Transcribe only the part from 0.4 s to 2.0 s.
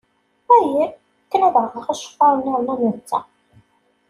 Ayen? Akken ad aɣeɣ